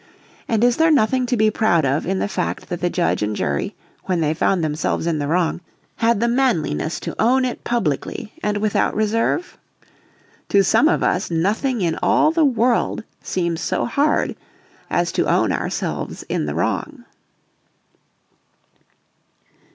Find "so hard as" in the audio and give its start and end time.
13.61-15.11